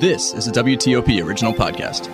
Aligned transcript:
This 0.00 0.32
is 0.32 0.48
a 0.48 0.50
WTOP 0.52 1.22
original 1.22 1.52
podcast. 1.52 2.08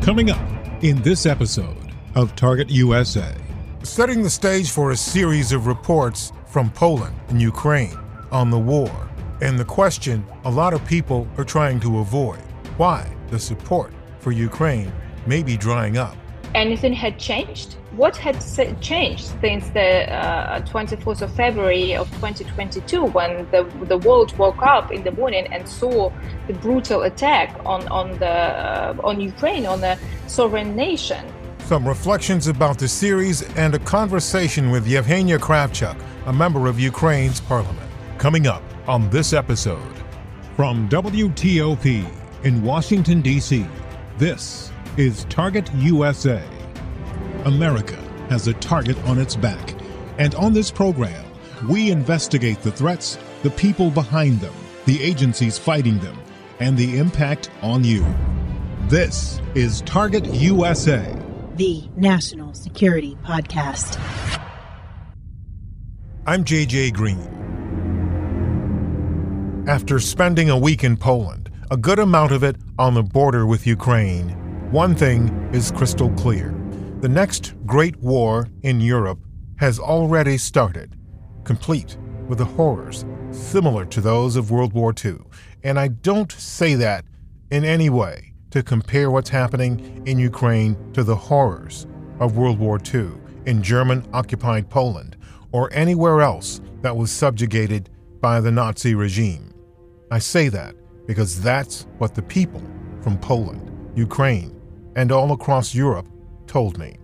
Coming 0.00 0.30
up 0.30 0.40
in 0.84 1.02
this 1.02 1.26
episode 1.26 1.92
of 2.14 2.36
Target 2.36 2.70
USA. 2.70 3.34
Setting 3.82 4.22
the 4.22 4.30
stage 4.30 4.70
for 4.70 4.92
a 4.92 4.96
series 4.96 5.50
of 5.50 5.66
reports 5.66 6.32
from 6.46 6.70
Poland 6.70 7.16
and 7.30 7.42
Ukraine 7.42 7.98
on 8.30 8.48
the 8.48 8.58
war 8.60 8.92
and 9.40 9.58
the 9.58 9.64
question 9.64 10.24
a 10.44 10.50
lot 10.52 10.72
of 10.72 10.86
people 10.86 11.26
are 11.36 11.44
trying 11.44 11.80
to 11.80 11.98
avoid 11.98 12.38
why 12.76 13.12
the 13.30 13.40
support 13.40 13.92
for 14.20 14.30
Ukraine 14.30 14.92
may 15.26 15.42
be 15.42 15.56
drying 15.56 15.96
up. 15.98 16.16
Anything 16.54 16.92
had 16.92 17.18
changed? 17.18 17.74
What 17.96 18.16
had 18.16 18.40
changed 18.80 19.26
since 19.42 19.68
the 19.68 20.10
uh, 20.10 20.62
24th 20.62 21.20
of 21.20 21.34
February 21.34 21.94
of 21.94 22.08
2022 22.12 23.04
when 23.04 23.46
the, 23.50 23.64
the 23.84 23.98
world 23.98 24.36
woke 24.38 24.62
up 24.62 24.90
in 24.90 25.04
the 25.04 25.10
morning 25.10 25.46
and 25.52 25.68
saw 25.68 26.10
the 26.46 26.54
brutal 26.54 27.02
attack 27.02 27.54
on, 27.66 27.86
on, 27.88 28.18
the, 28.18 28.26
uh, 28.26 28.96
on 29.04 29.20
Ukraine, 29.20 29.66
on 29.66 29.84
a 29.84 29.98
sovereign 30.26 30.74
nation? 30.74 31.22
Some 31.58 31.86
reflections 31.86 32.46
about 32.46 32.78
the 32.78 32.88
series 32.88 33.42
and 33.56 33.74
a 33.74 33.78
conversation 33.78 34.70
with 34.70 34.86
Yevgenia 34.86 35.38
Kravchuk, 35.38 36.00
a 36.24 36.32
member 36.32 36.68
of 36.68 36.80
Ukraine's 36.80 37.40
parliament. 37.40 37.90
Coming 38.16 38.46
up 38.46 38.62
on 38.88 39.10
this 39.10 39.34
episode. 39.34 39.96
From 40.56 40.88
WTOP 40.88 42.10
in 42.44 42.62
Washington, 42.62 43.20
D.C., 43.20 43.66
this 44.16 44.72
is 44.96 45.24
Target 45.24 45.70
USA. 45.74 46.42
America 47.44 47.96
has 48.28 48.46
a 48.48 48.54
target 48.54 48.96
on 49.04 49.18
its 49.18 49.36
back. 49.36 49.74
And 50.18 50.34
on 50.36 50.52
this 50.52 50.70
program, 50.70 51.24
we 51.68 51.90
investigate 51.90 52.60
the 52.62 52.72
threats, 52.72 53.18
the 53.42 53.50
people 53.50 53.90
behind 53.90 54.40
them, 54.40 54.54
the 54.86 55.02
agencies 55.02 55.58
fighting 55.58 55.98
them, 55.98 56.18
and 56.60 56.76
the 56.76 56.98
impact 56.98 57.50
on 57.62 57.84
you. 57.84 58.06
This 58.88 59.40
is 59.54 59.82
Target 59.82 60.26
USA, 60.26 61.16
the 61.56 61.88
National 61.96 62.54
Security 62.54 63.16
Podcast. 63.24 63.98
I'm 66.26 66.44
JJ 66.44 66.94
Green. 66.94 67.28
After 69.68 69.98
spending 69.98 70.50
a 70.50 70.58
week 70.58 70.84
in 70.84 70.96
Poland, 70.96 71.50
a 71.70 71.76
good 71.76 71.98
amount 71.98 72.32
of 72.32 72.42
it 72.42 72.56
on 72.78 72.94
the 72.94 73.02
border 73.02 73.46
with 73.46 73.66
Ukraine, 73.66 74.30
one 74.70 74.94
thing 74.94 75.28
is 75.52 75.70
crystal 75.70 76.10
clear. 76.10 76.61
The 77.02 77.08
next 77.08 77.54
great 77.66 77.96
war 77.96 78.46
in 78.62 78.80
Europe 78.80 79.18
has 79.56 79.80
already 79.80 80.38
started, 80.38 80.96
complete 81.42 81.96
with 82.28 82.38
the 82.38 82.44
horrors 82.44 83.04
similar 83.32 83.84
to 83.86 84.00
those 84.00 84.36
of 84.36 84.52
World 84.52 84.72
War 84.72 84.94
II. 85.04 85.16
And 85.64 85.80
I 85.80 85.88
don't 85.88 86.30
say 86.30 86.76
that 86.76 87.04
in 87.50 87.64
any 87.64 87.90
way 87.90 88.34
to 88.52 88.62
compare 88.62 89.10
what's 89.10 89.30
happening 89.30 90.04
in 90.06 90.20
Ukraine 90.20 90.76
to 90.92 91.02
the 91.02 91.16
horrors 91.16 91.88
of 92.20 92.36
World 92.36 92.60
War 92.60 92.78
II 92.94 93.10
in 93.46 93.64
German 93.64 94.06
occupied 94.12 94.70
Poland 94.70 95.16
or 95.50 95.72
anywhere 95.72 96.20
else 96.20 96.60
that 96.82 96.96
was 96.96 97.10
subjugated 97.10 97.90
by 98.20 98.40
the 98.40 98.52
Nazi 98.52 98.94
regime. 98.94 99.52
I 100.12 100.20
say 100.20 100.48
that 100.50 100.76
because 101.08 101.42
that's 101.42 101.84
what 101.98 102.14
the 102.14 102.22
people 102.22 102.62
from 103.00 103.18
Poland, 103.18 103.72
Ukraine, 103.96 104.54
and 104.94 105.10
all 105.10 105.32
across 105.32 105.74
Europe 105.74 106.06
told 106.52 106.76
me. 106.76 106.98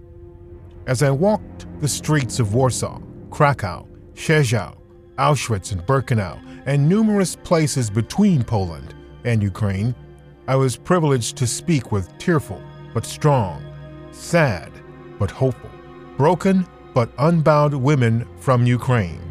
As 0.86 1.02
I 1.02 1.10
walked 1.10 1.66
the 1.80 1.88
streets 1.88 2.38
of 2.38 2.52
Warsaw, 2.52 3.00
Krakow, 3.30 3.86
Rzeszów, 4.14 4.76
Auschwitz, 5.16 5.72
and 5.72 5.80
Birkenau, 5.86 6.38
and 6.66 6.86
numerous 6.86 7.34
places 7.34 7.88
between 7.88 8.44
Poland 8.44 8.94
and 9.24 9.42
Ukraine, 9.42 9.94
I 10.46 10.56
was 10.56 10.76
privileged 10.76 11.38
to 11.38 11.46
speak 11.46 11.90
with 11.90 12.16
tearful 12.18 12.62
but 12.92 13.06
strong, 13.06 13.64
sad 14.12 14.70
but 15.18 15.30
hopeful, 15.30 15.70
broken 16.18 16.66
but 16.92 17.10
unbound 17.18 17.72
women 17.72 18.28
from 18.36 18.66
Ukraine 18.66 19.22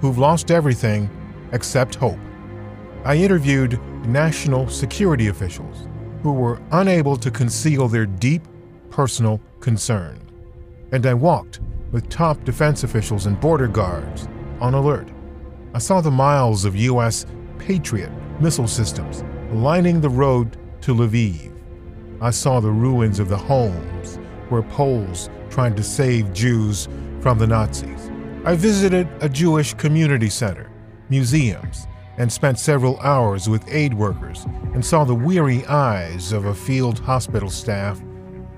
who've 0.00 0.18
lost 0.18 0.50
everything 0.50 1.08
except 1.52 1.94
hope. 1.94 2.18
I 3.04 3.14
interviewed 3.14 3.78
national 4.04 4.68
security 4.68 5.28
officials 5.28 5.86
who 6.24 6.32
were 6.32 6.60
unable 6.72 7.16
to 7.18 7.30
conceal 7.30 7.86
their 7.86 8.06
deep 8.06 8.42
personal 8.90 9.40
concern. 9.60 10.20
And 10.92 11.06
I 11.06 11.14
walked 11.14 11.60
with 11.92 12.08
top 12.08 12.42
defense 12.44 12.84
officials 12.84 13.26
and 13.26 13.40
border 13.40 13.68
guards 13.68 14.28
on 14.60 14.74
alert. 14.74 15.08
I 15.74 15.78
saw 15.78 16.00
the 16.00 16.10
miles 16.10 16.64
of 16.64 16.76
U.S. 16.76 17.26
Patriot 17.58 18.10
missile 18.40 18.68
systems 18.68 19.22
lining 19.52 20.00
the 20.00 20.08
road 20.08 20.56
to 20.82 20.94
Lviv. 20.94 21.52
I 22.20 22.30
saw 22.30 22.60
the 22.60 22.70
ruins 22.70 23.18
of 23.18 23.28
the 23.28 23.36
homes 23.36 24.16
where 24.48 24.62
Poles 24.62 25.30
tried 25.48 25.76
to 25.76 25.82
save 25.82 26.32
Jews 26.32 26.88
from 27.20 27.38
the 27.38 27.46
Nazis. 27.46 28.10
I 28.44 28.56
visited 28.56 29.08
a 29.20 29.28
Jewish 29.28 29.74
community 29.74 30.28
center, 30.28 30.70
museums, 31.08 31.86
and 32.18 32.32
spent 32.32 32.58
several 32.58 32.98
hours 33.00 33.48
with 33.48 33.64
aid 33.68 33.94
workers 33.94 34.44
and 34.74 34.84
saw 34.84 35.04
the 35.04 35.14
weary 35.14 35.64
eyes 35.66 36.32
of 36.32 36.46
a 36.46 36.54
field 36.54 36.98
hospital 36.98 37.50
staff 37.50 38.00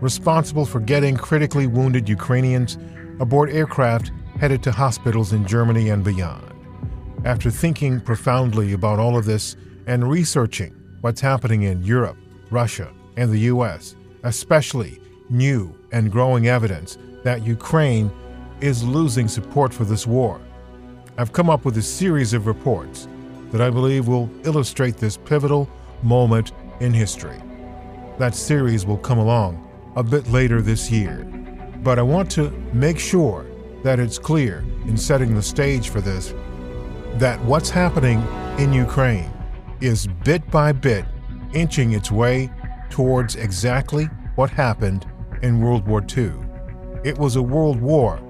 responsible 0.02 0.66
for 0.66 0.80
getting 0.80 1.16
critically 1.16 1.68
wounded 1.68 2.08
Ukrainians 2.08 2.76
aboard 3.20 3.48
aircraft 3.50 4.10
headed 4.40 4.60
to 4.64 4.72
hospitals 4.72 5.32
in 5.32 5.46
Germany 5.46 5.90
and 5.90 6.02
beyond. 6.02 6.42
After 7.24 7.52
thinking 7.52 8.00
profoundly 8.00 8.72
about 8.72 8.98
all 8.98 9.16
of 9.16 9.26
this 9.26 9.54
and 9.86 10.10
researching 10.10 10.74
what's 11.02 11.20
happening 11.20 11.62
in 11.62 11.84
Europe, 11.84 12.16
Russia, 12.50 12.92
and 13.16 13.30
the 13.30 13.38
US, 13.52 13.94
especially 14.24 15.00
new 15.30 15.72
and 15.92 16.10
growing 16.10 16.48
evidence 16.48 16.98
that 17.22 17.46
Ukraine 17.46 18.10
is 18.60 18.82
losing 18.82 19.28
support 19.28 19.72
for 19.72 19.84
this 19.84 20.04
war, 20.04 20.40
I've 21.16 21.32
come 21.32 21.48
up 21.48 21.64
with 21.64 21.76
a 21.76 21.82
series 21.82 22.32
of 22.32 22.48
reports 22.48 23.06
that 23.52 23.60
I 23.60 23.70
believe 23.70 24.08
will 24.08 24.28
illustrate 24.44 24.96
this 24.96 25.16
pivotal 25.16 25.70
moment 26.02 26.50
in 26.80 26.92
history. 26.92 27.40
That 28.18 28.34
series 28.34 28.84
will 28.84 28.98
come 28.98 29.18
along 29.18 29.68
a 29.96 30.02
bit 30.02 30.26
later 30.28 30.62
this 30.62 30.90
year, 30.90 31.24
but 31.82 31.98
I 31.98 32.02
want 32.02 32.30
to 32.32 32.50
make 32.72 32.98
sure 32.98 33.46
that 33.82 33.98
it's 34.00 34.18
clear 34.18 34.64
in 34.86 34.96
setting 34.96 35.34
the 35.34 35.42
stage 35.42 35.90
for 35.90 36.00
this 36.00 36.34
that 37.14 37.42
what's 37.44 37.68
happening 37.68 38.26
in 38.58 38.72
Ukraine 38.72 39.30
is 39.80 40.06
bit 40.24 40.48
by 40.50 40.72
bit 40.72 41.04
inching 41.52 41.92
its 41.92 42.10
way 42.10 42.50
towards 42.88 43.36
exactly 43.36 44.04
what 44.36 44.48
happened 44.48 45.06
in 45.42 45.60
World 45.60 45.86
War 45.86 46.02
II. 46.16 46.32
It 47.04 47.18
was 47.18 47.36
a 47.36 47.42
world 47.42 47.80
war 47.80 48.20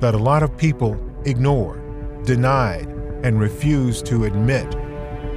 that 0.00 0.14
a 0.14 0.18
lot 0.18 0.42
of 0.42 0.56
people 0.56 0.98
ignored, 1.24 2.24
denied, 2.24 2.88
and 3.22 3.38
refused 3.38 4.06
to 4.06 4.24
admit 4.24 4.74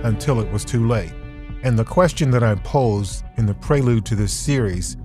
until 0.04 0.40
it 0.40 0.52
was 0.52 0.66
too 0.66 0.88
late. 0.88 1.14
And 1.64 1.78
the 1.78 1.84
question 1.84 2.32
that 2.32 2.44
I 2.44 2.56
posed 2.56 3.24
in 3.38 3.46
the 3.46 3.54
prelude 3.54 4.06
to 4.06 4.16
this 4.16 4.34
series 4.34 4.98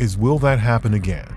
is 0.00 0.16
will 0.16 0.38
that 0.38 0.58
happen 0.58 0.94
again? 0.94 1.36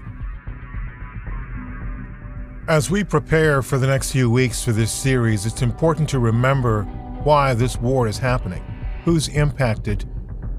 As 2.70 2.90
we 2.90 3.04
prepare 3.04 3.62
for 3.62 3.78
the 3.78 3.88
next 3.88 4.14
few 4.14 4.32
weeks 4.32 4.64
for 4.64 4.72
this 4.72 4.92
series, 4.92 5.46
it's 5.46 5.62
important 5.62 6.08
to 6.10 6.20
remember 6.20 6.84
why 7.24 7.54
this 7.54 7.78
war 7.78 8.08
is 8.08 8.18
happening, 8.18 8.64
who's 9.04 9.28
impacted, 9.28 10.06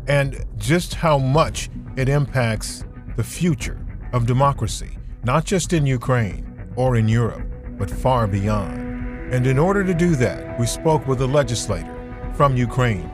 and 0.06 0.44
just 0.58 0.92
how 0.92 1.16
much 1.16 1.70
it 1.96 2.10
impacts 2.10 2.84
the 3.16 3.24
future 3.24 3.80
of 4.12 4.26
democracy, 4.26 4.98
not 5.24 5.46
just 5.46 5.72
in 5.72 5.86
Ukraine 5.86 6.68
or 6.76 6.96
in 6.96 7.08
Europe, 7.08 7.46
but 7.78 7.90
far 7.90 8.26
beyond. 8.26 9.32
And 9.32 9.46
in 9.46 9.58
order 9.58 9.82
to 9.82 9.94
do 9.94 10.14
that, 10.16 10.60
we 10.60 10.66
spoke 10.66 11.08
with 11.08 11.22
a 11.22 11.26
legislator 11.26 11.90
from 12.34 12.54
Ukraine, 12.54 13.10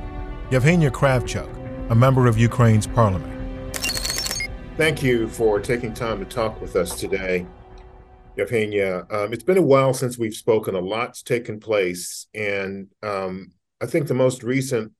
Yevgenia 0.50 0.90
Kravchuk, 0.90 1.90
a 1.90 1.94
member 1.94 2.26
of 2.26 2.36
Ukraine's 2.36 2.88
parliament. 2.88 3.39
Thank 4.80 5.02
you 5.02 5.28
for 5.28 5.60
taking 5.60 5.92
time 5.92 6.20
to 6.20 6.24
talk 6.24 6.58
with 6.58 6.74
us 6.74 6.98
today, 6.98 7.46
Yevgenia. 8.38 9.12
Um, 9.12 9.30
it's 9.30 9.44
been 9.44 9.58
a 9.58 9.62
while 9.62 9.92
since 9.92 10.16
we've 10.16 10.32
spoken. 10.32 10.74
A 10.74 10.80
lot's 10.80 11.22
taken 11.22 11.60
place, 11.60 12.26
and 12.32 12.86
um, 13.02 13.52
I 13.82 13.84
think 13.84 14.06
the 14.06 14.14
most 14.14 14.42
recent 14.42 14.92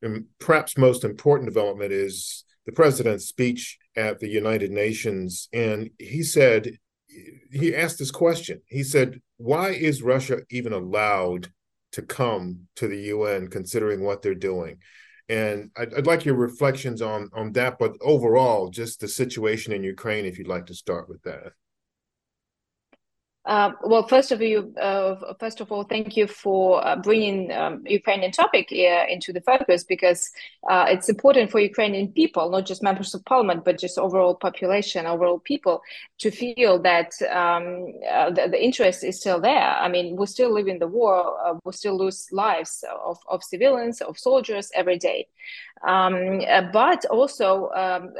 and 0.00 0.26
perhaps 0.38 0.78
most 0.78 1.02
important 1.02 1.48
development 1.48 1.90
is 1.90 2.44
the 2.66 2.72
president's 2.72 3.26
speech 3.26 3.78
at 3.96 4.20
the 4.20 4.28
United 4.28 4.70
Nations. 4.70 5.48
And 5.52 5.90
he 5.98 6.22
said, 6.22 6.78
he 7.50 7.74
asked 7.74 7.98
this 7.98 8.12
question. 8.12 8.62
He 8.68 8.84
said, 8.84 9.20
Why 9.38 9.70
is 9.70 10.02
Russia 10.02 10.42
even 10.50 10.72
allowed 10.72 11.48
to 11.94 12.02
come 12.02 12.68
to 12.76 12.86
the 12.86 13.00
UN 13.06 13.48
considering 13.48 14.04
what 14.04 14.22
they're 14.22 14.36
doing? 14.36 14.78
And 15.28 15.70
I'd, 15.76 15.92
I'd, 15.94 16.06
like 16.06 16.24
your 16.24 16.36
reflections 16.36 17.02
on 17.02 17.28
on 17.34 17.52
that, 17.52 17.78
but 17.78 17.96
overall, 18.00 18.70
just 18.70 19.00
the 19.00 19.08
situation 19.08 19.72
in 19.72 19.84
Ukraine. 19.84 20.24
If 20.24 20.38
you'd 20.38 20.48
like 20.48 20.66
to 20.66 20.74
start 20.74 21.08
with 21.08 21.22
that. 21.22 21.52
Uh, 23.48 23.72
well, 23.82 24.06
first 24.06 24.30
of 24.30 24.42
you, 24.42 24.74
uh, 24.78 25.16
first 25.40 25.62
of 25.62 25.72
all, 25.72 25.82
thank 25.82 26.18
you 26.18 26.26
for 26.26 26.86
uh, 26.86 26.94
bringing 26.96 27.50
um, 27.50 27.82
Ukrainian 27.86 28.30
topic 28.30 28.70
into 28.70 29.32
the 29.32 29.40
focus 29.40 29.84
because 29.84 30.30
uh, 30.68 30.84
it's 30.86 31.08
important 31.08 31.50
for 31.50 31.58
Ukrainian 31.58 32.08
people, 32.08 32.50
not 32.50 32.66
just 32.66 32.82
members 32.82 33.14
of 33.14 33.24
parliament, 33.24 33.64
but 33.64 33.78
just 33.78 33.96
overall 33.96 34.34
population, 34.34 35.06
overall 35.06 35.38
people, 35.38 35.80
to 36.18 36.30
feel 36.30 36.78
that 36.80 37.10
um, 37.30 37.94
uh, 38.12 38.28
the, 38.28 38.48
the, 38.50 38.62
interest 38.62 39.02
is 39.02 39.18
still 39.18 39.40
there. 39.40 39.70
I 39.84 39.88
mean, 39.88 40.16
we 40.16 40.26
still 40.26 40.52
live 40.52 40.68
in 40.68 40.78
the 40.78 40.86
war, 40.86 41.34
uh, 41.42 41.54
we 41.64 41.72
still 41.72 41.96
lose 41.96 42.28
lives 42.30 42.84
of, 43.02 43.18
of 43.28 43.42
civilians, 43.42 44.02
of 44.02 44.18
soldiers 44.18 44.70
every 44.74 44.98
day. 44.98 45.26
Um, 45.86 46.40
but 46.72 47.04
also, 47.06 47.70
um, 47.70 48.12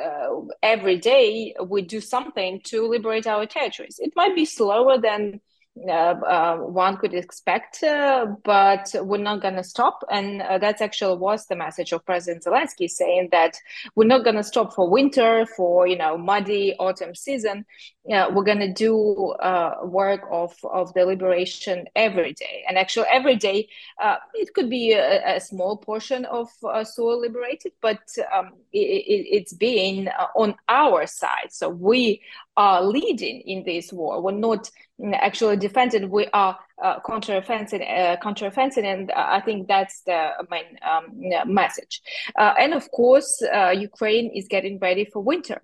every 0.63 0.97
day 0.97 1.55
we 1.67 1.83
do 1.83 2.01
something 2.01 2.61
to 2.65 2.87
liberate 2.87 3.27
our 3.27 3.47
territories. 3.47 3.99
It 3.99 4.13
might 4.15 4.35
be 4.35 4.45
slower 4.45 4.97
than 4.99 5.18
than 5.19 5.41
uh, 5.89 5.93
uh, 5.93 6.57
one 6.57 6.97
could 6.97 7.15
expect, 7.15 7.83
uh, 7.83 8.27
but 8.45 8.95
we're 9.01 9.19
not 9.19 9.41
going 9.41 9.55
to 9.55 9.63
stop. 9.63 10.03
And 10.11 10.41
that's 10.41 10.83
actually 10.83 11.19
was 11.19 11.47
the 11.47 11.57
message 11.57 11.93
of 11.93 12.05
President 12.05 12.45
Zelensky, 12.45 12.89
saying 12.89 13.29
that 13.33 13.57
we're 13.95 14.07
not 14.07 14.25
going 14.25 14.37
to 14.37 14.43
stop 14.43 14.75
for 14.75 14.91
winter, 14.91 15.47
for 15.57 15.87
you 15.87 15.97
know 15.97 16.19
muddy 16.19 16.75
autumn 16.79 17.15
season. 17.15 17.65
We're 18.09 18.45
going 18.45 18.61
to 18.61 18.73
do 18.73 19.33
uh, 19.33 19.77
work 19.85 20.23
of 20.31 20.55
of 20.65 20.93
the 20.95 21.05
liberation 21.05 21.87
every 21.95 22.33
day. 22.33 22.65
And 22.69 22.79
actually, 22.79 23.07
every 23.13 23.37
day 23.37 23.69
uh, 24.03 24.17
it 24.35 24.55
could 24.55 24.71
be 24.71 24.93
a, 24.93 25.37
a 25.37 25.41
small 25.41 25.77
portion 25.77 26.25
of 26.25 26.49
soil 26.85 27.21
liberated, 27.21 27.73
but 27.83 28.01
um, 28.35 28.53
it, 28.73 29.27
it's 29.37 29.53
being 29.53 30.09
on 30.35 30.55
our 30.69 31.07
side. 31.07 31.51
So 31.51 31.69
we 31.69 32.23
are 32.57 32.83
leading 32.83 33.43
in 33.43 33.63
this 33.65 33.93
war. 33.93 34.21
We're 34.23 34.33
not 34.33 34.71
actually 35.15 35.57
defending. 35.57 36.11
We 36.11 36.27
are 36.33 36.59
uh, 36.83 37.01
counteroffensive, 37.01 37.83
uh, 37.83 38.17
counteroffensive, 38.23 38.85
and 38.85 39.11
uh, 39.11 39.27
I 39.29 39.41
think 39.41 39.69
that's 39.69 40.03
the 40.03 40.31
main 40.51 40.79
um, 40.83 41.53
message. 41.53 42.01
Uh, 42.39 42.55
and 42.59 42.75
of 42.75 42.91
course, 42.91 43.43
uh, 43.55 43.71
Ukraine 43.71 44.31
is 44.35 44.49
getting 44.49 44.79
ready 44.79 45.05
for 45.05 45.23
winter 45.23 45.61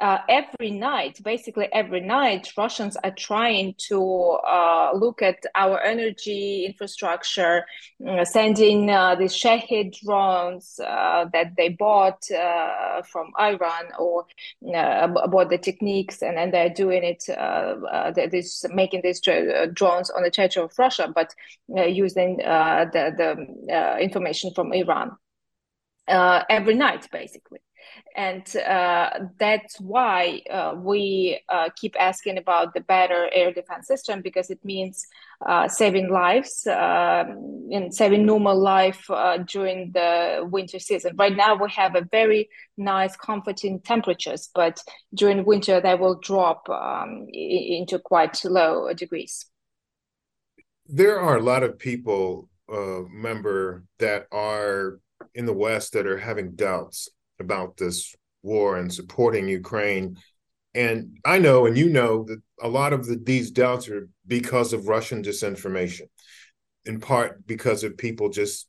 uh, 0.00 0.18
every 0.28 0.70
night, 0.70 1.20
basically 1.22 1.68
every 1.72 2.00
night, 2.00 2.52
Russians 2.56 2.96
are 3.04 3.12
trying 3.12 3.74
to 3.88 4.00
uh, 4.02 4.90
look 4.94 5.22
at 5.22 5.44
our 5.54 5.80
energy 5.80 6.64
infrastructure, 6.66 7.64
uh, 8.08 8.24
sending 8.24 8.90
uh, 8.90 9.14
these 9.14 9.36
Shahed 9.36 9.94
drones 10.04 10.80
uh, 10.84 11.26
that 11.32 11.54
they 11.56 11.68
bought 11.68 12.28
uh, 12.30 13.02
from 13.02 13.30
Iran 13.38 13.84
or 13.98 14.26
bought 14.62 15.50
the 15.50 15.58
techniques, 15.58 16.22
and, 16.22 16.36
then 16.36 16.50
they're 16.50 16.70
doing 16.70 17.04
it, 17.04 17.24
they're 17.28 18.74
making 18.74 19.02
these 19.02 19.20
drones 19.20 20.10
on 20.10 20.22
the 20.22 20.30
territory 20.30 20.64
of 20.64 20.78
Russia, 20.78 21.12
but 21.14 21.34
using 21.68 22.38
the, 22.38 23.14
the 23.16 24.00
information 24.00 24.52
from 24.54 24.72
Iran. 24.72 25.12
Every 26.08 26.74
night, 26.74 27.08
basically 27.12 27.60
and 28.16 28.56
uh, 28.56 29.10
that's 29.38 29.80
why 29.80 30.42
uh, 30.50 30.74
we 30.76 31.40
uh, 31.48 31.68
keep 31.76 31.96
asking 31.98 32.38
about 32.38 32.74
the 32.74 32.80
better 32.80 33.28
air 33.32 33.52
defense 33.52 33.86
system 33.86 34.22
because 34.22 34.50
it 34.50 34.64
means 34.64 35.06
saving 35.68 36.10
lives 36.10 36.66
um, 36.66 37.68
and 37.70 37.94
saving 37.94 38.24
normal 38.24 38.58
life 38.58 39.10
during 39.46 39.92
the 39.92 40.46
winter 40.50 40.78
season. 40.78 41.14
Right 41.16 41.36
now, 41.36 41.54
we 41.54 41.70
have 41.70 41.96
a 41.96 42.06
very 42.10 42.48
nice, 42.76 43.16
comforting 43.16 43.80
temperatures, 43.80 44.48
but 44.54 44.80
during 45.12 45.44
winter 45.44 45.80
they 45.80 45.94
will 45.94 46.18
drop 46.20 46.68
um, 46.70 47.26
into 47.32 47.98
quite 47.98 48.42
low 48.44 48.92
degrees. 48.94 49.46
There 50.86 51.18
are 51.18 51.36
a 51.36 51.42
lot 51.42 51.62
of 51.62 51.78
people, 51.78 52.48
uh, 52.72 53.02
member, 53.10 53.84
that 53.98 54.26
are 54.30 55.00
in 55.34 55.46
the 55.46 55.52
West 55.52 55.92
that 55.92 56.06
are 56.06 56.18
having 56.18 56.52
doubts 56.52 57.08
about 57.40 57.76
this 57.76 58.14
war 58.42 58.76
and 58.76 58.92
supporting 58.92 59.48
Ukraine. 59.48 60.18
And 60.74 61.18
I 61.24 61.38
know, 61.38 61.66
and 61.66 61.76
you 61.76 61.88
know, 61.88 62.24
that 62.24 62.40
a 62.60 62.68
lot 62.68 62.92
of 62.92 63.06
the, 63.06 63.16
these 63.16 63.50
doubts 63.50 63.88
are 63.88 64.08
because 64.26 64.72
of 64.72 64.88
Russian 64.88 65.22
disinformation, 65.22 66.08
in 66.84 67.00
part 67.00 67.46
because 67.46 67.84
of 67.84 67.96
people 67.96 68.28
just 68.28 68.68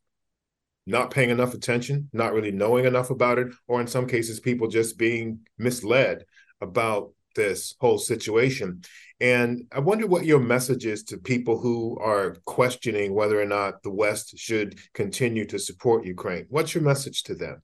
not 0.87 1.11
paying 1.11 1.31
enough 1.31 1.53
attention, 1.53 2.09
not 2.13 2.33
really 2.33 2.51
knowing 2.51 2.85
enough 2.85 3.09
about 3.09 3.39
it, 3.39 3.47
or 3.67 3.81
in 3.81 3.87
some 3.87 4.07
cases, 4.07 4.39
people 4.39 4.67
just 4.67 4.97
being 4.97 5.39
misled 5.57 6.25
about 6.61 7.11
this 7.35 7.75
whole 7.79 7.97
situation. 7.97 8.81
And 9.19 9.63
I 9.71 9.79
wonder 9.79 10.07
what 10.07 10.25
your 10.25 10.39
message 10.39 10.85
is 10.85 11.03
to 11.05 11.17
people 11.17 11.57
who 11.57 11.97
are 11.99 12.37
questioning 12.45 13.13
whether 13.13 13.41
or 13.41 13.45
not 13.45 13.81
the 13.81 13.91
West 13.91 14.37
should 14.37 14.79
continue 14.93 15.45
to 15.45 15.59
support 15.59 16.05
Ukraine. 16.05 16.45
What's 16.49 16.73
your 16.75 16.83
message 16.83 17.23
to 17.23 17.35
them? 17.35 17.61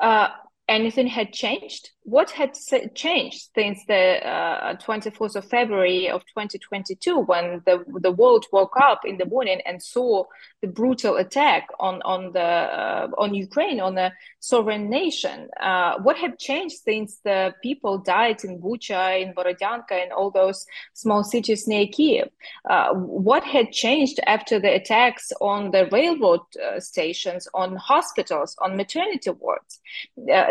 Uh, 0.00 0.28
anything 0.70 1.08
had 1.08 1.32
changed? 1.32 1.90
What 2.04 2.30
had 2.30 2.54
changed 2.94 3.50
since 3.54 3.84
the 3.86 4.26
uh, 4.26 4.74
24th 4.76 5.36
of 5.36 5.44
February 5.44 6.08
of 6.08 6.22
2022 6.22 7.18
when 7.18 7.62
the, 7.66 7.84
the 8.00 8.10
world 8.10 8.46
woke 8.52 8.76
up 8.82 9.02
in 9.04 9.18
the 9.18 9.26
morning 9.26 9.60
and 9.66 9.82
saw 9.82 10.24
the 10.62 10.68
brutal 10.68 11.16
attack 11.16 11.68
on, 11.78 12.00
on, 12.02 12.32
the, 12.32 12.40
uh, 12.40 13.08
on 13.18 13.34
Ukraine, 13.34 13.80
on 13.80 13.98
a 13.98 14.12
sovereign 14.40 14.88
nation? 14.88 15.48
Uh, 15.60 15.98
what 15.98 16.16
had 16.16 16.38
changed 16.38 16.76
since 16.84 17.20
the 17.22 17.54
people 17.62 17.98
died 17.98 18.42
in 18.44 18.60
Bucha, 18.60 19.20
in 19.20 19.34
Borodyanka, 19.34 19.92
and 19.92 20.12
all 20.12 20.30
those 20.30 20.66
small 20.94 21.22
cities 21.22 21.68
near 21.68 21.86
Kiev? 21.86 22.30
Uh, 22.68 22.94
what 22.94 23.44
had 23.44 23.72
changed 23.72 24.18
after 24.26 24.58
the 24.58 24.74
attacks 24.74 25.32
on 25.40 25.70
the 25.70 25.86
railroad 25.92 26.40
uh, 26.56 26.80
stations, 26.80 27.46
on 27.52 27.76
hospitals, 27.76 28.56
on 28.60 28.76
maternity 28.76 29.30
wards? 29.30 29.80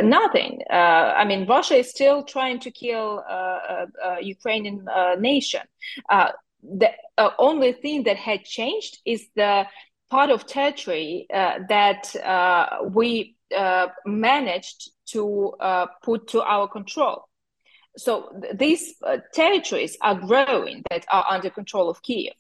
Uh, 0.10 0.20
nothing. 0.20 0.62
I 0.70 1.26
mean, 1.26 1.48
Russia 1.48 1.76
is 1.76 1.90
still 1.90 2.24
trying 2.24 2.60
to 2.60 2.72
kill 2.72 3.24
uh, 3.28 3.32
uh, 3.32 3.86
uh 4.06 4.18
Ukrainian 4.22 4.88
uh, 4.88 5.16
nation. 5.20 5.62
Uh, 6.10 6.32
the 6.62 6.92
only 7.38 7.74
thing 7.74 8.04
that 8.04 8.18
had 8.18 8.44
changed 8.44 9.00
is 9.06 9.28
the 9.36 9.66
part 10.10 10.30
of 10.30 10.46
territory 10.46 11.28
that 11.30 12.04
we 12.94 13.36
managed 14.06 14.92
to 15.14 15.54
put 16.04 16.28
to 16.28 16.42
our 16.42 16.68
control. 16.68 17.26
So 17.98 18.12
th- 18.42 18.58
these 18.58 18.84
territories 19.34 19.98
are 20.02 20.16
growing 20.16 20.84
that 20.90 21.06
are 21.12 21.26
under 21.30 21.50
control 21.50 21.90
of 21.90 22.02
Kiev 22.02 22.34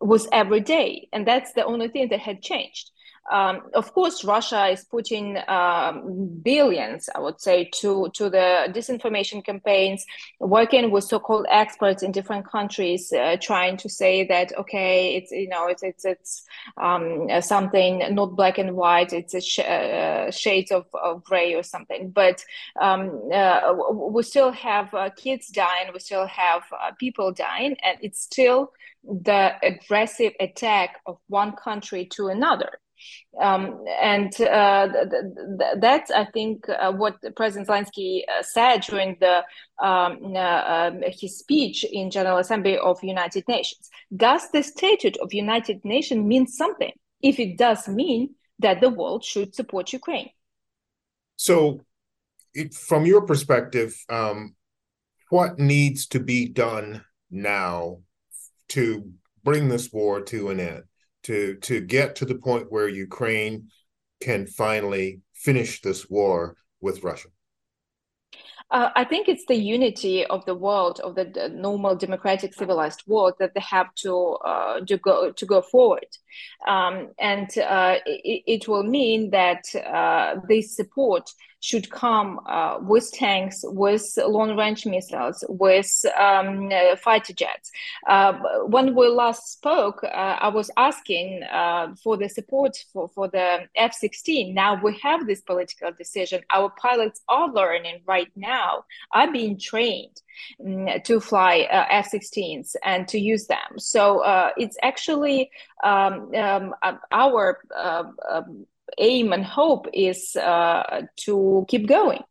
was 0.00 0.28
every 0.32 0.60
day, 0.60 1.08
and 1.12 1.26
that's 1.26 1.52
the 1.52 1.64
only 1.64 1.88
thing 1.88 2.08
that 2.10 2.20
had 2.20 2.42
changed. 2.42 2.90
Um, 3.30 3.62
of 3.74 3.92
course, 3.92 4.24
Russia 4.24 4.66
is 4.66 4.84
putting 4.84 5.38
um, 5.48 6.40
billions, 6.42 7.08
I 7.14 7.20
would 7.20 7.40
say, 7.40 7.70
to, 7.80 8.08
to 8.14 8.30
the 8.30 8.68
disinformation 8.68 9.44
campaigns, 9.44 10.04
working 10.40 10.90
with 10.90 11.04
so-called 11.04 11.46
experts 11.50 12.02
in 12.02 12.12
different 12.12 12.46
countries, 12.46 13.12
uh, 13.12 13.36
trying 13.40 13.76
to 13.78 13.88
say 13.88 14.26
that 14.26 14.56
okay, 14.58 15.16
it's 15.16 15.30
you 15.32 15.48
know 15.48 15.66
it's 15.66 15.82
it's 15.82 16.04
it's 16.04 16.44
um, 16.76 17.28
something 17.40 18.02
not 18.14 18.36
black 18.36 18.58
and 18.58 18.76
white, 18.76 19.12
it's 19.12 19.34
a 19.34 19.40
sh- 19.40 19.58
uh, 19.60 20.30
shades 20.30 20.70
of, 20.70 20.86
of 20.94 21.24
gray 21.24 21.54
or 21.54 21.62
something. 21.62 22.10
But 22.10 22.44
um, 22.80 23.28
uh, 23.32 23.74
we 23.92 24.22
still 24.22 24.52
have 24.52 24.92
uh, 24.94 25.10
kids 25.16 25.48
dying, 25.48 25.90
we 25.92 26.00
still 26.00 26.26
have 26.26 26.62
uh, 26.72 26.92
people 26.98 27.32
dying, 27.32 27.76
and 27.82 27.98
it's 28.02 28.20
still 28.20 28.72
the 29.04 29.54
aggressive 29.62 30.32
attack 30.40 31.00
of 31.06 31.18
one 31.28 31.52
country 31.52 32.06
to 32.16 32.28
another. 32.28 32.78
Um, 33.40 33.84
and 34.00 34.32
uh, 34.40 34.88
th- 34.88 35.10
th- 35.58 35.74
that's, 35.78 36.10
I 36.10 36.24
think, 36.26 36.68
uh, 36.68 36.92
what 36.92 37.16
President 37.36 37.68
Zelensky 37.68 38.22
uh, 38.28 38.42
said 38.42 38.82
during 38.82 39.16
the 39.20 39.44
um, 39.82 40.34
uh, 40.34 40.90
um, 40.90 41.02
his 41.06 41.38
speech 41.38 41.84
in 41.84 42.10
General 42.10 42.38
Assembly 42.38 42.78
of 42.78 43.02
United 43.02 43.44
Nations. 43.48 43.90
Does 44.14 44.50
the 44.50 44.62
statute 44.62 45.16
of 45.18 45.34
United 45.34 45.84
Nations 45.84 46.24
mean 46.24 46.46
something? 46.46 46.92
If 47.22 47.38
it 47.38 47.58
does 47.58 47.88
mean 47.88 48.34
that 48.58 48.80
the 48.80 48.90
world 48.90 49.24
should 49.24 49.54
support 49.54 49.92
Ukraine. 49.92 50.30
So, 51.36 51.80
it, 52.54 52.72
from 52.72 53.04
your 53.04 53.22
perspective, 53.22 53.94
um, 54.08 54.54
what 55.28 55.58
needs 55.58 56.06
to 56.08 56.20
be 56.20 56.48
done 56.48 57.04
now 57.30 57.98
to 58.68 59.12
bring 59.44 59.68
this 59.68 59.92
war 59.92 60.20
to 60.22 60.48
an 60.48 60.60
end? 60.60 60.84
To 61.26 61.56
to 61.56 61.80
get 61.80 62.16
to 62.16 62.24
the 62.24 62.36
point 62.36 62.70
where 62.70 62.88
Ukraine 62.88 63.68
can 64.20 64.46
finally 64.46 65.20
finish 65.34 65.80
this 65.80 66.08
war 66.08 66.56
with 66.80 67.02
Russia? 67.02 67.28
Uh, 68.68 68.90
I 68.96 69.04
think 69.04 69.28
it's 69.28 69.44
the 69.46 69.54
unity 69.54 70.26
of 70.26 70.44
the 70.44 70.54
world, 70.54 70.98
of 71.04 71.14
the, 71.14 71.50
normal 71.54 71.94
democratic 71.94 72.52
civilized 72.52 73.04
world, 73.06 73.34
that 73.38 73.54
they 73.54 73.60
have 73.60 73.94
to 74.02 74.14
uh, 74.44 74.80
to 74.80 74.96
go 74.98 75.30
to 75.30 75.46
go 75.46 75.62
forward, 75.62 76.08
um, 76.66 77.10
and 77.20 77.48
uh, 77.58 77.98
it, 78.06 78.42
it, 78.46 78.68
will 78.68 78.82
mean 78.82 79.30
that 79.30 79.62
uh, 79.76 80.40
this 80.48 80.74
support 80.74 81.30
should 81.66 81.90
come 81.90 82.38
uh, 82.46 82.78
with 82.80 83.10
tanks, 83.10 83.64
with 83.64 84.06
long-range 84.16 84.86
missiles, 84.86 85.42
with 85.48 85.92
um, 86.16 86.70
uh, 86.72 86.94
fighter 86.94 87.32
jets. 87.32 87.72
Uh, 88.06 88.34
when 88.66 88.94
we 88.94 89.08
last 89.08 89.52
spoke, 89.54 90.04
uh, 90.04 90.36
I 90.46 90.48
was 90.48 90.70
asking 90.76 91.42
uh, 91.42 91.88
for 92.04 92.16
the 92.16 92.28
support 92.28 92.76
for, 92.92 93.08
for 93.08 93.26
the 93.26 93.66
F-16. 93.74 94.54
Now 94.54 94.80
we 94.80 94.96
have 95.02 95.26
this 95.26 95.40
political 95.40 95.90
decision. 95.90 96.42
Our 96.54 96.70
pilots 96.70 97.22
are 97.28 97.52
learning 97.52 98.02
right 98.06 98.30
now, 98.36 98.84
are 99.12 99.32
being 99.32 99.58
trained 99.58 100.22
um, 100.64 100.86
to 101.02 101.18
fly 101.18 101.66
uh, 101.68 101.86
F-16s 101.90 102.76
and 102.84 103.08
to 103.08 103.18
use 103.18 103.48
them. 103.48 103.78
So 103.78 104.22
it's 104.56 104.78
actually 104.84 105.50
um, 105.82 106.32
um, 106.34 106.74
our 107.10 107.58
um, 107.74 108.66
aim 108.98 109.32
and 109.32 109.44
hope 109.44 109.86
is 109.92 110.36
uh, 110.36 111.02
to 111.16 111.64
keep 111.68 111.86
going. 111.86 112.22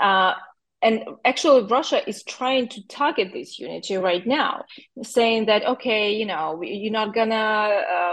Uh, 0.00 0.34
and 0.80 1.02
actually, 1.24 1.66
Russia 1.66 2.08
is 2.08 2.22
trying 2.22 2.68
to 2.68 2.86
target 2.86 3.32
this 3.32 3.58
unity 3.58 3.96
right 3.96 4.24
now, 4.24 4.64
saying 5.02 5.46
that 5.46 5.66
okay, 5.66 6.14
you 6.14 6.24
know, 6.24 6.62
you're 6.62 6.92
not 6.92 7.12
gonna 7.12 7.34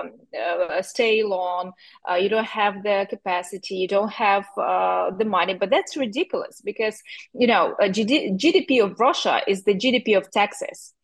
um, 0.02 0.12
uh, 0.36 0.82
stay 0.82 1.22
long, 1.22 1.74
uh, 2.10 2.16
you 2.16 2.28
don't 2.28 2.48
have 2.48 2.82
the 2.82 3.06
capacity, 3.08 3.76
you 3.76 3.88
don't 3.88 4.12
have 4.12 4.48
uh, 4.58 5.12
the 5.12 5.26
money, 5.26 5.54
but 5.54 5.70
that's 5.70 5.96
ridiculous 5.96 6.60
because 6.66 7.00
you 7.34 7.46
know, 7.46 7.76
GDP 7.80 8.84
of 8.84 9.00
Russia 9.00 9.42
is 9.48 9.64
the 9.64 9.76
GDP 9.76 10.18
of 10.18 10.32
Texas, 10.32 10.96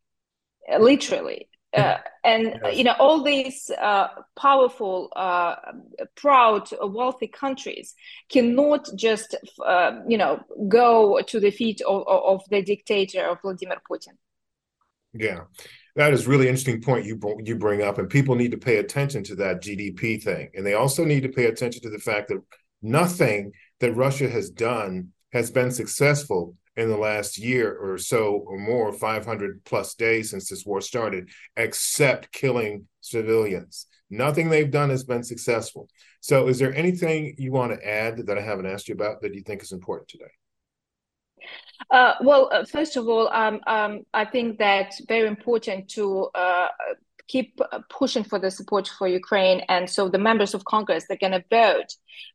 literally 0.80 1.48
uh, 1.76 1.98
and 2.24 2.60
yes. 2.64 2.76
you 2.76 2.84
know 2.84 2.96
all 3.00 3.24
these 3.24 3.70
uh, 3.80 4.08
powerful 4.38 5.10
uh, 5.16 5.56
proud 6.16 6.68
wealthy 6.82 7.28
countries 7.28 7.96
cannot 8.30 8.90
just 8.96 9.36
uh, 9.66 9.94
you 10.08 10.18
know 10.18 10.44
go 10.68 11.22
to 11.22 11.40
the 11.40 11.52
feet 11.52 11.82
of, 11.82 12.06
of 12.08 12.42
the 12.50 12.62
dictator 12.62 13.26
of 13.28 13.42
vladimir 13.42 13.78
putin. 13.90 14.16
Yeah. 15.14 15.42
That 15.98 16.14
is 16.14 16.26
really 16.26 16.48
interesting 16.48 16.82
point 16.82 17.06
you 17.06 17.20
you 17.44 17.56
bring 17.56 17.82
up 17.82 17.98
and 17.98 18.10
people 18.10 18.36
need 18.36 18.52
to 18.52 18.58
pay 18.58 18.78
attention 18.78 19.24
to 19.26 19.36
that 19.36 19.62
gdp 19.62 20.24
thing. 20.24 20.50
And 20.56 20.66
they 20.66 20.74
also 20.74 21.04
need 21.06 21.24
to 21.24 21.30
pay 21.30 21.46
attention 21.46 21.82
to 21.84 21.90
the 21.90 22.00
fact 22.00 22.30
that 22.30 22.42
nothing 22.82 23.52
that 23.80 23.94
russia 23.94 24.28
has 24.28 24.50
done 24.50 25.10
has 25.34 25.52
been 25.52 25.72
successful 25.72 26.56
in 26.78 26.90
the 26.90 26.98
last 26.98 27.38
year 27.38 27.76
or 27.76 27.98
so 27.98 28.44
or 28.48 28.58
more 28.58 28.94
500 28.94 29.64
plus 29.66 29.94
days 29.96 30.30
since 30.32 30.50
this 30.50 30.66
war 30.66 30.82
started 30.82 31.30
except 31.58 32.32
killing 32.32 32.88
civilians. 33.02 33.88
Nothing 34.10 34.50
they've 34.50 34.72
done 34.72 34.90
has 34.90 35.04
been 35.04 35.24
successful. 35.24 35.90
So 36.22 36.48
is 36.48 36.60
there 36.60 36.74
anything 36.76 37.36
you 37.38 37.52
want 37.52 37.74
to 37.74 37.88
add 37.88 38.26
that 38.28 38.38
i 38.38 38.42
haven't 38.42 38.66
asked 38.66 38.88
you 38.88 38.94
about 38.96 39.22
that 39.22 39.34
you 39.34 39.42
think 39.42 39.64
is 39.64 39.72
important 39.72 40.10
today? 40.10 40.32
Uh, 41.90 42.14
well, 42.22 42.50
uh, 42.52 42.64
first 42.66 42.96
of 42.96 43.08
all, 43.08 43.28
um, 43.30 43.60
um, 43.68 44.02
I 44.14 44.26
think 44.26 44.60
that 44.60 44.94
very 45.08 45.28
important 45.28 45.90
to 45.92 46.30
uh, 46.36 46.68
keep 47.32 47.60
uh, 47.62 47.80
pushing 47.90 48.24
for 48.24 48.40
the 48.40 48.52
support 48.52 48.88
for 48.98 49.08
Ukraine. 49.08 49.60
And 49.70 49.90
so 49.90 50.10
the 50.10 50.24
members 50.30 50.54
of 50.54 50.66
Congress 50.66 51.06
that 51.08 51.16
are 51.16 51.30
going 51.30 51.40
to 51.40 51.46
vote 51.50 51.92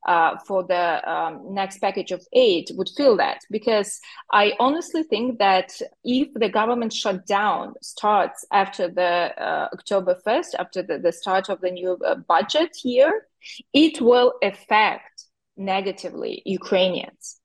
uh, 0.08 0.36
for 0.46 0.60
the 0.64 0.86
um, 1.12 1.54
next 1.60 1.78
package 1.78 2.12
of 2.12 2.22
aid 2.32 2.64
would 2.76 2.90
feel 2.96 3.16
that 3.18 3.40
because 3.50 4.00
I 4.32 4.52
honestly 4.58 5.02
think 5.02 5.38
that 5.38 5.70
if 6.04 6.28
the 6.34 6.48
government 6.48 6.92
shutdown 6.92 7.74
starts 7.82 8.46
after 8.52 8.88
the 8.88 9.12
uh, 9.46 9.68
October 9.72 10.16
1st, 10.26 10.50
after 10.58 10.82
the, 10.82 10.98
the 10.98 11.12
start 11.12 11.48
of 11.50 11.60
the 11.60 11.70
new 11.70 11.92
uh, 12.04 12.14
budget 12.34 12.72
year, 12.82 13.26
it 13.72 14.00
will 14.00 14.34
affect 14.42 15.24
negatively 15.56 16.42
Ukrainians. 16.44 17.40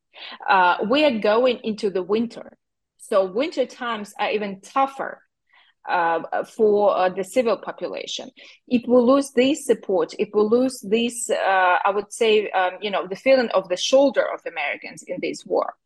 Uh, 0.48 0.77
we 0.89 1.03
are 1.03 1.20
going 1.20 1.58
into 1.63 1.89
the 1.89 2.03
winter. 2.03 2.58
So 2.98 3.25
winter 3.25 3.65
times 3.65 4.13
are 4.20 4.31
even 4.31 4.62
tougher 4.62 5.22
uh, 5.89 6.43
for 6.43 6.95
uh, 6.95 7.09
the 7.09 7.23
civil 7.23 7.57
population. 7.57 8.29
If 8.67 8.83
we 8.88 8.97
lose 8.97 9.31
this 9.31 9.65
support, 9.65 10.13
if 10.19 10.29
we 10.33 10.41
lose 10.41 10.79
this, 10.81 11.29
uh, 11.29 11.77
I 11.83 11.91
would 11.93 12.11
say, 12.13 12.50
um, 12.51 12.73
you 12.81 12.91
know, 12.91 13.07
the 13.07 13.15
feeling 13.15 13.50
of 13.53 13.69
the 13.69 13.77
shoulder 13.77 14.25
of 14.33 14.41
Americans 14.45 15.03
in 15.07 15.17
this 15.21 15.45
war, 15.45 15.67
uh, 15.67 15.80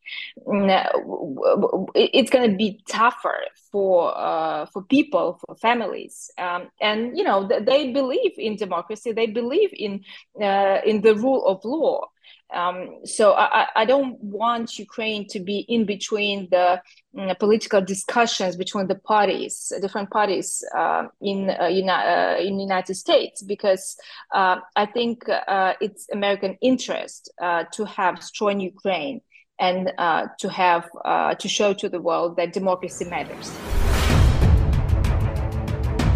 it's 1.95 2.29
going 2.29 2.51
to 2.51 2.57
be 2.57 2.81
tougher 2.87 3.39
for 3.71 4.17
uh, 4.17 4.65
for 4.67 4.83
people, 4.83 5.39
for 5.45 5.55
families, 5.55 6.31
um, 6.37 6.69
and 6.81 7.17
you 7.17 7.23
know, 7.23 7.47
they 7.47 7.91
believe 7.91 8.33
in 8.37 8.55
democracy, 8.55 9.11
they 9.11 9.27
believe 9.27 9.69
in 9.73 10.03
uh, 10.41 10.79
in 10.85 11.01
the 11.01 11.15
rule 11.15 11.45
of 11.45 11.63
law. 11.65 12.07
Um, 12.53 12.99
so 13.03 13.33
I, 13.33 13.67
I, 13.75 13.85
don't 13.85 14.21
want 14.21 14.77
Ukraine 14.77 15.27
to 15.29 15.39
be 15.39 15.59
in 15.67 15.85
between 15.85 16.47
the 16.51 16.79
mm, 17.15 17.37
political 17.39 17.81
discussions 17.81 18.55
between 18.55 18.87
the 18.87 18.95
parties, 18.95 19.73
different 19.81 20.11
parties 20.11 20.63
uh, 20.77 21.07
in 21.21 21.49
uh, 21.49 21.53
uh, 21.53 22.37
in 22.39 22.57
the 22.57 22.63
United 22.63 22.95
States, 22.95 23.41
because 23.41 23.97
uh, 24.33 24.57
I 24.75 24.85
think 24.85 25.27
uh, 25.27 25.73
it's 25.81 26.07
American 26.11 26.57
interest 26.61 27.31
uh, 27.41 27.63
to 27.73 27.85
have 27.85 28.21
strong 28.21 28.59
Ukraine 28.59 29.21
and 29.59 29.91
uh, 29.97 30.27
to 30.39 30.49
have 30.49 30.89
uh, 31.05 31.35
to 31.35 31.47
show 31.47 31.73
to 31.73 31.89
the 31.89 32.01
world 32.01 32.35
that 32.37 32.53
democracy 32.53 33.05
matters. 33.05 33.51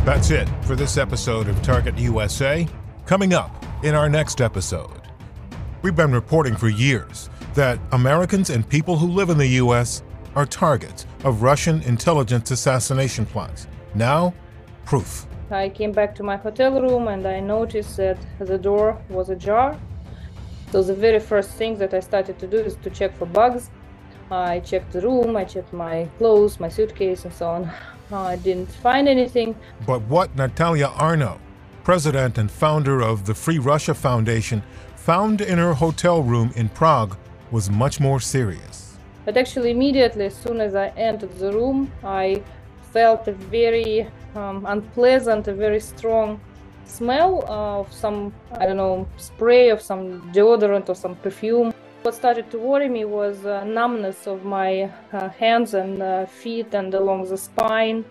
That's 0.05 0.31
it 0.31 0.49
for 0.63 0.75
this 0.75 0.97
episode 0.97 1.47
of 1.47 1.61
Target 1.61 1.97
USA. 1.97 2.67
Coming 3.05 3.33
up 3.33 3.65
in 3.83 3.95
our 3.95 4.09
next 4.09 4.41
episode. 4.41 5.01
We've 5.81 5.95
been 5.95 6.11
reporting 6.11 6.55
for 6.55 6.67
years 6.67 7.29
that 7.53 7.79
Americans 7.91 8.49
and 8.49 8.67
people 8.67 8.97
who 8.97 9.07
live 9.07 9.29
in 9.29 9.37
the 9.37 9.47
U.S. 9.63 10.03
are 10.35 10.45
targets 10.45 11.05
of 11.23 11.41
Russian 11.41 11.81
intelligence 11.83 12.51
assassination 12.51 13.25
plots. 13.25 13.67
Now, 13.95 14.33
proof. 14.85 15.25
I 15.51 15.69
came 15.69 15.91
back 15.91 16.13
to 16.15 16.23
my 16.23 16.37
hotel 16.37 16.81
room 16.81 17.07
and 17.07 17.25
I 17.25 17.39
noticed 17.39 17.97
that 17.97 18.17
the 18.39 18.57
door 18.57 19.01
was 19.09 19.29
ajar. 19.29 19.79
So 20.71 20.83
the 20.83 20.93
very 20.93 21.19
first 21.19 21.51
thing 21.51 21.79
that 21.79 21.95
I 21.95 21.99
started 21.99 22.37
to 22.39 22.47
do 22.47 22.57
is 22.57 22.75
to 22.83 22.91
check 22.91 23.17
for 23.17 23.25
bugs. 23.25 23.71
I 24.29 24.59
checked 24.59 24.91
the 24.91 25.01
room, 25.01 25.35
I 25.35 25.43
checked 25.43 25.73
my 25.73 26.07
clothes, 26.19 26.59
my 26.59 26.69
suitcase, 26.69 27.25
and 27.25 27.33
so 27.33 27.49
on. 27.49 27.71
I 28.11 28.35
didn't 28.35 28.71
find 28.71 29.07
anything. 29.07 29.55
But 29.87 30.03
what 30.03 30.35
Natalia 30.35 30.91
Arno, 30.95 31.39
president 31.83 32.37
and 32.37 32.51
founder 32.51 33.01
of 33.01 33.25
the 33.25 33.33
Free 33.33 33.57
Russia 33.57 33.95
Foundation, 33.95 34.61
found 34.95 35.41
in 35.41 35.57
her 35.57 35.73
hotel 35.73 36.21
room 36.21 36.51
in 36.55 36.69
Prague 36.69 37.17
was 37.49 37.71
much 37.71 37.99
more 37.99 38.19
serious. 38.19 38.97
But 39.25 39.37
actually, 39.37 39.71
immediately, 39.71 40.25
as 40.25 40.35
soon 40.35 40.61
as 40.61 40.75
I 40.75 40.89
entered 40.89 41.33
the 41.39 41.51
room, 41.51 41.91
I 42.03 42.43
felt 42.93 43.27
a 43.27 43.31
very 43.31 44.07
um, 44.35 44.65
unpleasant, 44.67 45.47
a 45.47 45.53
very 45.53 45.79
strong 45.79 46.39
smell 46.89 47.43
of 47.47 47.91
some, 47.93 48.33
I 48.53 48.65
don't 48.65 48.77
know, 48.77 49.07
spray 49.17 49.69
of 49.69 49.81
some 49.81 50.21
deodorant 50.33 50.89
or 50.89 50.95
some 50.95 51.15
perfume. 51.15 51.73
What 52.01 52.15
started 52.15 52.49
to 52.51 52.57
worry 52.57 52.89
me 52.89 53.05
was 53.05 53.45
uh, 53.45 53.63
numbness 53.65 54.27
of 54.27 54.45
my 54.45 54.91
uh, 55.11 55.29
hands 55.29 55.73
and 55.73 56.01
uh, 56.01 56.25
feet 56.25 56.73
and 56.73 56.93
along 56.93 57.29
the 57.29 57.37
spine, 57.37 58.05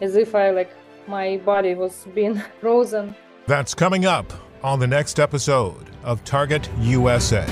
as 0.00 0.16
if 0.16 0.34
I 0.34 0.50
like 0.50 0.70
my 1.06 1.38
body 1.38 1.74
was 1.74 2.06
being 2.14 2.36
frozen. 2.60 3.14
That's 3.46 3.74
coming 3.74 4.04
up 4.06 4.32
on 4.62 4.78
the 4.78 4.86
next 4.86 5.18
episode 5.18 5.86
of 6.04 6.22
Target 6.24 6.68
USA. 6.80 7.46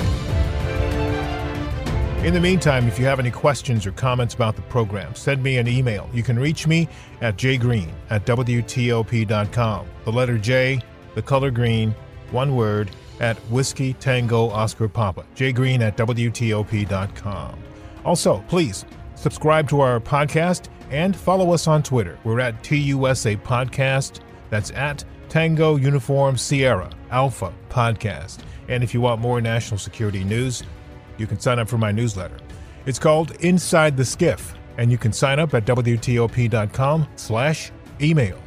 In 2.23 2.35
the 2.35 2.39
meantime, 2.39 2.87
if 2.87 2.99
you 2.99 3.05
have 3.05 3.19
any 3.19 3.31
questions 3.31 3.87
or 3.87 3.91
comments 3.93 4.35
about 4.35 4.55
the 4.55 4.61
program, 4.63 5.15
send 5.15 5.41
me 5.41 5.57
an 5.57 5.67
email. 5.67 6.07
You 6.13 6.21
can 6.21 6.37
reach 6.37 6.67
me 6.67 6.87
at 7.19 7.35
jgreen 7.35 7.89
at 8.11 8.27
WTOP.com. 8.27 9.87
The 10.05 10.11
letter 10.11 10.37
J, 10.37 10.83
the 11.15 11.23
color 11.23 11.49
green, 11.49 11.95
one 12.29 12.55
word, 12.55 12.91
at 13.19 13.37
Whiskey 13.49 13.93
Tango 13.93 14.49
Oscar 14.49 14.87
Papa. 14.87 15.25
jgreen 15.35 15.81
at 15.81 15.97
WTOP.com. 15.97 17.59
Also, 18.05 18.43
please 18.47 18.85
subscribe 19.15 19.67
to 19.69 19.81
our 19.81 19.99
podcast 19.99 20.69
and 20.91 21.15
follow 21.15 21.51
us 21.53 21.67
on 21.67 21.81
Twitter. 21.81 22.19
We're 22.23 22.39
at 22.39 22.63
TUSA 22.63 23.37
Podcast. 23.37 24.19
That's 24.51 24.69
at 24.71 25.03
Tango 25.27 25.75
Uniform 25.77 26.37
Sierra 26.37 26.91
Alpha 27.09 27.51
Podcast. 27.69 28.39
And 28.67 28.83
if 28.83 28.93
you 28.93 29.01
want 29.01 29.21
more 29.21 29.41
national 29.41 29.79
security 29.79 30.23
news, 30.23 30.61
you 31.21 31.27
can 31.27 31.39
sign 31.39 31.59
up 31.59 31.69
for 31.69 31.77
my 31.77 31.91
newsletter. 31.91 32.37
It's 32.85 32.99
called 32.99 33.31
Inside 33.39 33.95
the 33.95 34.03
Skiff, 34.03 34.53
and 34.77 34.91
you 34.91 34.97
can 34.97 35.13
sign 35.13 35.39
up 35.39 35.53
at 35.53 35.65
WTOP.com 35.65 37.07
slash 37.15 37.71
email. 38.01 38.37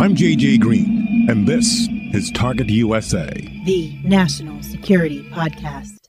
I'm 0.00 0.14
JJ 0.16 0.60
Green, 0.60 1.26
and 1.28 1.46
this 1.46 1.88
is 2.14 2.30
Target 2.30 2.68
USA, 2.70 3.30
the 3.64 4.00
National 4.04 4.62
Security 4.62 5.22
Podcast. 5.30 6.01